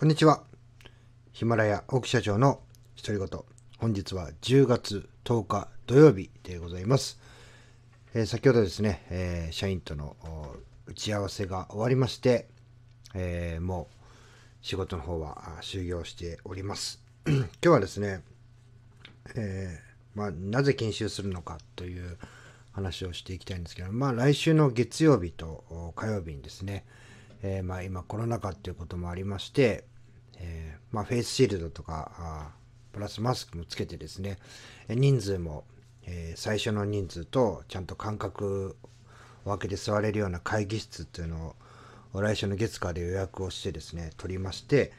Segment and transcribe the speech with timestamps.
[0.00, 0.44] こんにちは。
[1.30, 2.62] ヒマラヤ奥社長の
[2.96, 3.40] 独り言。
[3.76, 7.20] 本日は10月10日土曜日でございます。
[8.14, 10.16] えー、先ほどですね、えー、社員との
[10.86, 12.48] 打ち合わせが終わりまして、
[13.14, 17.02] えー、もう仕事の方は終了しております。
[17.26, 18.22] 今日はですね、
[19.34, 19.80] え
[20.14, 22.16] まあ、なぜ研修するのかという
[22.72, 26.86] 話をしていきたいんですけど、まあ、来週の月曜日と火曜日にですね、
[27.42, 29.84] えー、まあ今コロナ禍っていうこともありまして、
[30.38, 32.50] えー、まあ、フェイスシールドとかあ
[32.92, 34.38] プラスマスクもつけてですね
[34.88, 35.64] 人数も、
[36.04, 38.76] えー、最初の人数とちゃんと間隔
[39.44, 41.54] を空けて座れるような会議室っていうの
[42.12, 44.92] を来週の月火で予約をしてですね取りまして、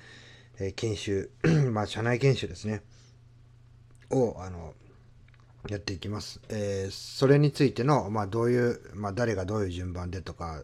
[0.60, 1.30] えー、研修
[1.72, 2.82] まあ社内研修ですね
[4.10, 4.74] をあの
[5.70, 6.42] やっていきます。
[6.50, 10.64] えー、それについての、まあ、どういう、まあ、誰がどういう順番でとか、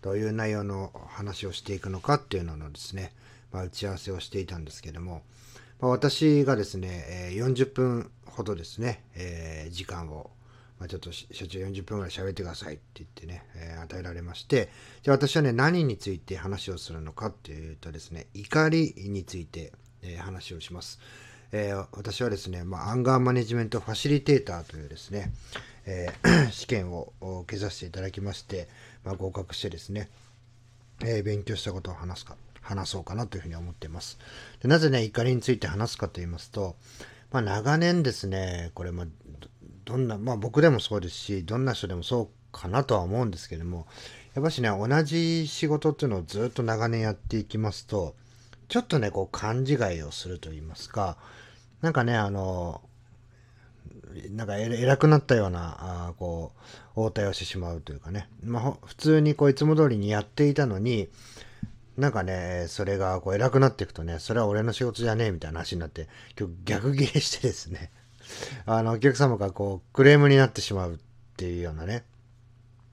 [0.00, 3.12] どういう内容の話をしていくのかっていうののですね、
[3.52, 5.22] まあ、打ち合わせをしていたんですけども、
[5.80, 10.30] まあ、私がですね、え40分ほどですね、えー、時間を、
[10.78, 14.68] まあ、ちょっと社長40分ぐらい喋ってくださいって言ってね、えー、与えられまして、
[15.02, 20.98] じゃあ私はね、何について話をするのかっていうとですね、怒りについて、えー、話をします。
[21.52, 25.32] えー、私はですね、まあ、アンガーマネジメントファシリテーターというですね、
[25.84, 28.68] えー、 試験を受けさせていただきまして、
[29.04, 30.08] まあ、合格してですね、
[31.04, 34.18] えー、勉強したことを話すか、話そうかなというふうに思っています。
[34.60, 36.76] でなぜね、怒りについて話すかと言いますと、
[37.30, 39.06] まあ、長年ですね、これ、まあ、
[39.84, 43.86] どんな、まあ僕でもそうですし、どんな人でもそうかなとは思うんですけども、
[44.34, 48.14] やっぱしね、同じ仕事っていうのをずっと長年やっていきますと、
[48.68, 51.18] ちょっとね、こう、勘違いをすると言いますか、
[51.82, 52.80] なんかね、あの、
[54.30, 56.52] なんか偉くなったような、あこ
[56.96, 58.28] う、応対をしてしまうというかね。
[58.44, 61.08] まあ、普通にこう、いつも通りにやっていたのに、
[61.96, 67.90] なんかね、それがこう偉くなっていくとね、それは俺の仕事じゃねえみたいな話になって、今日逆ギレしてですね、
[68.66, 70.98] あの、お客様がこう、クレームになってしまうっ
[71.36, 72.04] ていうようなね、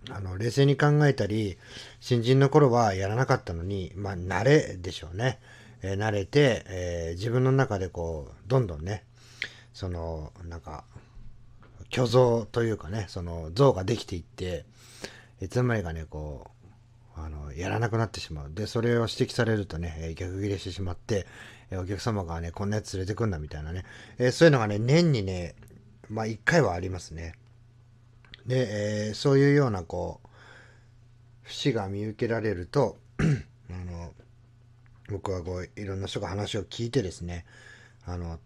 [0.10, 1.58] あの、冷静に考えたり、
[2.00, 5.40] 新人の頃はやらなかったのに、まあ、慣れでしょうね。
[5.82, 9.04] えー、慣れて、えー、自分の中でこう、どんどんね、
[9.74, 10.84] その、なんか、
[11.92, 14.66] 虚像というかね、その像ができていって、
[15.42, 16.48] いつの間にかね、こ
[17.18, 18.52] う、あの、やらなくなってしまう。
[18.54, 21.26] で、それを指摘されるとね、逆ギレしてしまって、
[21.72, 23.86] お客様がね、こんなやつ連れてくんだみたいなね、
[24.18, 25.56] えそういうのがね、年にね、
[26.10, 27.34] まあ一回はありますね。
[28.46, 30.28] で、えー、そういうような、こう、
[31.44, 34.14] 節が見受けられると、あの、
[35.10, 37.46] 僕はこう、いろんな人が話を聞いてですね、
[38.06, 38.40] あの、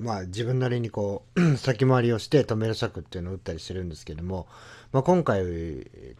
[0.00, 4.48] まあ自分なりにこう 先回りをして止める策っていうのを打ったりしてるんですけども、
[4.92, 5.42] まあ、今回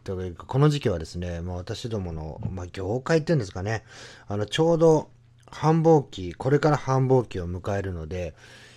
[0.04, 3.84] というかこの時期はですね、まあ、私どもの、まあ、業界っていうんですかね
[4.28, 5.10] あのちょうど
[5.50, 8.34] 繁忙期これから繁忙期を迎えるので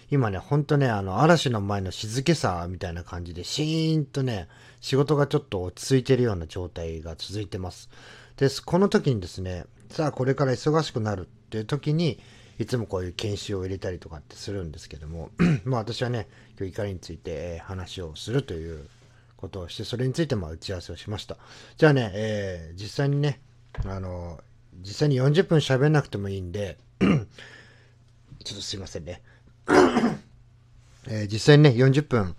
[0.10, 4.48] 今ねほんとねあの嵐の前の静けさみたいな感じでシーンとね
[4.80, 7.90] 仕事がちょっと落ち着いてるような状態が続いてます。
[8.38, 12.20] ですこの時にですねさあこれから忙しくなるっていう時に
[12.60, 15.32] いつもこういう研修を入れたりとかってするんですけども、
[15.66, 16.28] まあ私はね、
[16.58, 18.88] 今日怒りについて話をするという
[19.38, 21.38] ことをして、それについてま打ち合わせをしました。
[21.78, 23.40] じゃあね、えー、実際にね、
[23.86, 24.40] あの、
[24.82, 27.24] 実際に40分喋んなくてもいいんで、 ちょっ
[28.44, 29.22] とすいませんね。
[31.08, 32.36] えー、実際にね、40分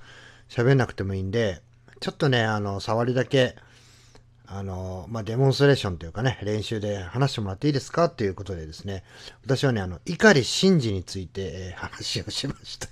[0.49, 1.61] 喋んなくてもいいんで、
[2.01, 3.57] ちょっとね、あの、触りだけ
[4.47, 9.05] あの、まあ、デモンストレーションというかね、練習で話してもらっていいですかっていうことでですね、
[9.43, 12.89] 私はね、あの、碇真司について、えー、話をしました。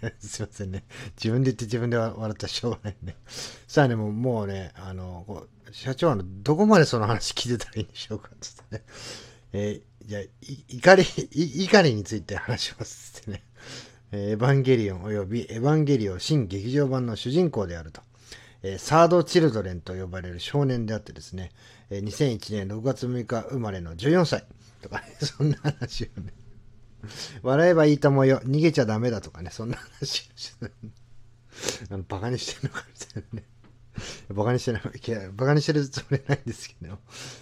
[0.20, 0.84] すいませんね。
[1.16, 3.16] 自分で言って自分で笑ったらしょうがないね。
[3.66, 8.82] さあね、もうもうね、あの、社長はのどこまでその話聞いてたらいいんでしょうかつってね。
[9.52, 10.22] えー、じゃあ、
[10.68, 13.44] 怒り、怒りについて話しますってね。
[14.10, 18.00] エヴァンゲリオン及びエヴァンゲリオン新劇場版の主人公であると。
[18.78, 21.52] サードチルドレンと呼ばれる少年であってですね、
[21.90, 24.44] 2001年6月6日生まれの14歳
[24.82, 26.32] とかね、 そんな話をね、
[27.42, 30.70] 笑えばいいと思うよ、逃げちゃダメだとかね、そんな話をして、
[31.90, 33.46] あの、バカにしてるのかみたいなね。
[34.30, 34.82] バカにしてない、
[35.32, 36.98] バカにしてるつもりないんですけど、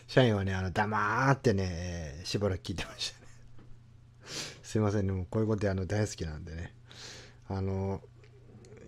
[0.06, 3.26] 社員はね、あの、黙ってね、しばらく聞いてましたね。
[4.62, 6.74] すいませんね、もうこういうことあの大好きなんでね。
[7.48, 8.02] あの、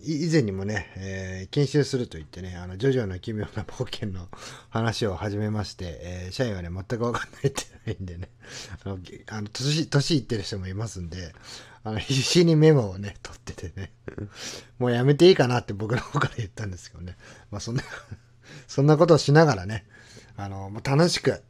[0.03, 4.27] 以前にもね、えー、研修すると言ってね、あの、ジョジョの奇妙な冒険の
[4.69, 8.29] 話を始めまして、えー、社員はね、全くわかんないってないんでね、
[8.85, 11.33] あの、あの年、年いってる人もいますんで、
[11.83, 13.91] あの、必死にメモをね、取っててね、
[14.77, 17.15] もうやめていいかなって僕の方から言ったんですけどね、
[17.51, 17.83] まあそんな
[18.67, 19.85] そんなことをしながらね、
[20.37, 21.41] あの、楽しく、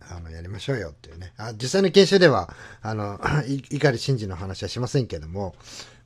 [0.00, 1.32] あの、やりましょうよっていうね。
[1.36, 2.52] あ実際の研修では、
[2.82, 3.18] あの、
[3.70, 5.54] 碇真司の話はしませんけども、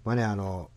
[0.04, 0.70] まあね、あの、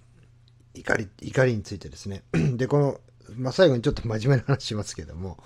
[0.75, 2.23] 怒り、怒りについてですね。
[2.55, 2.99] で、この、
[3.37, 5.37] まあ、最後にちょっと真面目な話しますけども、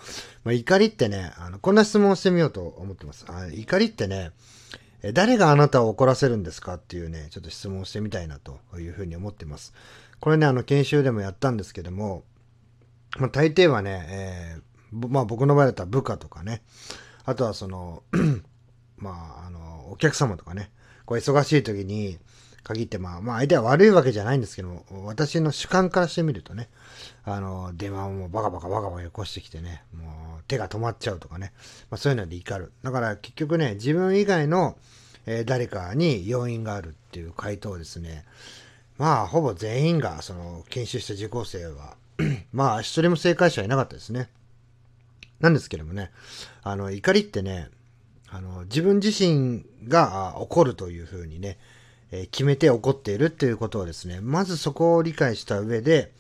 [0.44, 3.26] まあ、怒りってね、あの、こんな質問をしてみようと思ってます。
[3.30, 4.32] あ怒りってね、
[5.14, 9.74] 誰があなたを怒らせるんですかっていうね、ちょっと質問をしてみたいなというふうに思ってます。
[10.20, 12.24] これね、あの、研修でもやったんですけども、
[13.18, 16.64] まあ、大抵はね、えー、まあ僕の場合だったら部下とかね、
[17.24, 18.04] あとはその、
[18.98, 20.72] まあ、あの、お客様とかね、
[21.06, 22.20] こう忙しい時に
[22.64, 26.70] 限って、まあ、まあ相手は悪いわけじゃないんですけど、私の主観からしてみるとね、
[27.24, 31.54] あの、電話をもうバカバカバカバカ起こしてきてね、もう手が止まっちゃうとかね、
[31.90, 32.72] まあそういうので怒る。
[32.84, 34.78] だから結局ね、自分以外の、
[35.26, 38.26] えー、誰かに要因があるっていう回答ですね、
[38.98, 41.96] まあほぼ全員がその研修した受講生は
[42.52, 44.30] まあ一人も正解者はいなかったですね。
[45.40, 46.12] なんですけどもね、
[46.64, 47.70] あの、怒りってね、
[48.30, 51.58] あの、自分自身が怒るというふうにね、
[52.12, 56.12] え、決めて怒っているっていうことをですね、まずそこを理解した上で、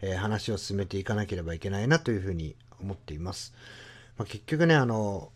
[0.00, 3.54] え、話を進めていかなければいけないなというふうに思っています。
[4.16, 5.30] まあ、結局ね、あの、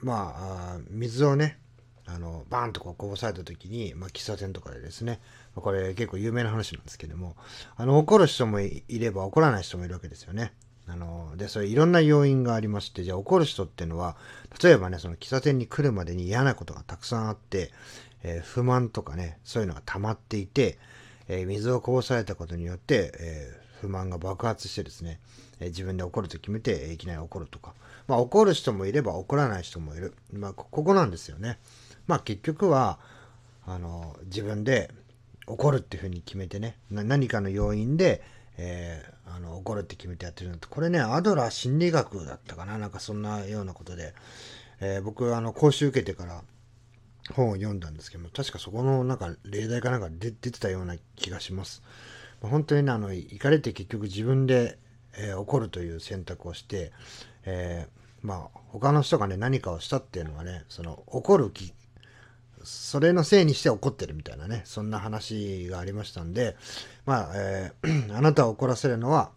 [0.00, 1.58] まあ、水をね、
[2.06, 5.20] あの、バーンとこうこぼされた時に、まあ、喫茶店とかでですね、
[5.54, 7.36] これ結構有名な話なんですけども、
[7.76, 10.52] あの、怒る人もいれば怒らない人もいるわけですよね。
[10.88, 14.16] あの、で、それいろんな要因がありまして、じゃあ怒る人っていうのは、
[14.62, 17.72] 例えばね、その喫茶店に来るまでに嫌なことがたくさんあって、
[18.22, 20.78] えー、不満とかね、そういうのが溜まっていて、
[21.28, 25.20] えー、水をこぼされたことによって、えー、不満が爆発してですね、
[25.60, 27.74] え自分で怒ると決めて、いきなり怒るとか。
[28.06, 30.14] まあ怒る人もいれば怒らない人もいる。
[30.32, 31.58] まあここなんですよね。
[32.06, 32.98] まあ結局は、
[33.66, 34.90] あの、自分で
[35.46, 38.22] 怒るっていうふうに決めてね、何かの要因で、
[38.58, 44.14] えー、あの怒るって決めてやってるのって、これね、アドラー心理学だったかななんかそんなようなことで、
[44.80, 46.42] えー、僕、あの、講習受けてから
[47.32, 51.82] 本を読んだんですけども、確かそこのなんか例題かなんか出てたような気がします。
[52.40, 54.78] 本当にね、あの、怒りって結局自分で、
[55.18, 56.92] えー、怒るという選択をして、
[57.44, 61.72] えー、まあ、他の人がね、何かをしたっていうのはね、その、怒るき
[62.66, 66.56] それのせいにして怒ってるみたいなね、そんな話がありましたんで、
[67.04, 69.30] まあ、えー、 あなたを怒らせるのは、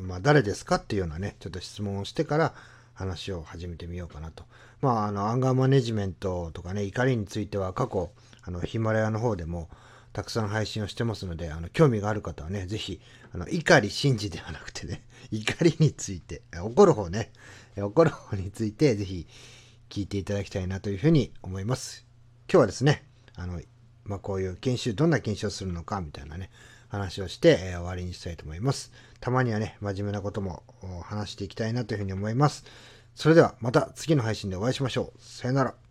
[0.00, 2.54] まあ、誰ですかっていうようなね、ちょっと質問をしてから
[2.94, 4.44] 話を始めてみようかなと。
[4.80, 8.10] まあ、あの、アンガーマネジメントとかね、怒りについては過去、
[8.42, 9.68] あの、ヒマラヤの方でも、
[10.12, 13.00] たくさん配信をしてますので、あの、興味がある方はね、ぜひ、
[13.32, 17.32] あの、怒り信じではなくてね、 怒りについて、怒る方ね、
[17.76, 19.26] 怒る方について、ぜひ、
[19.92, 22.06] 聞いていただきたいなというふうに思います。
[22.50, 23.04] 今日はですね、
[23.36, 23.60] あの、
[24.04, 26.48] まあ、こういう研修、どんな研修をするのかみたいなね、
[26.88, 28.90] 話をして、えー、終わりにしたいと思います。
[29.20, 30.62] たまにはね、真面目なことも
[31.04, 32.64] 話していきたいなというふうに思います。
[33.14, 35.18] それではまた次の配信でお会いしましょう。
[35.20, 35.81] さよなら。